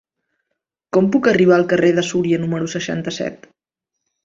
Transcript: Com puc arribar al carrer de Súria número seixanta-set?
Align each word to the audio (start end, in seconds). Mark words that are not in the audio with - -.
Com 0.97 1.09
puc 1.15 1.29
arribar 1.33 1.59
al 1.59 1.67
carrer 1.75 1.91
de 1.99 2.05
Súria 2.09 2.41
número 2.47 2.71
seixanta-set? 2.75 3.49